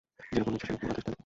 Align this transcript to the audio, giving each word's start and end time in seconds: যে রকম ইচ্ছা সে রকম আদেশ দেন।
যে 0.31 0.37
রকম 0.39 0.53
ইচ্ছা 0.53 0.67
সে 0.67 0.73
রকম 0.73 0.87
আদেশ 0.89 1.03
দেন। 1.05 1.15